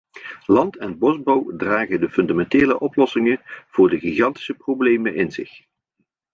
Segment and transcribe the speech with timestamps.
[0.47, 5.65] Land- en bosbouw dragen de fundamentele oplossingen voor de gigantische problemen in zich.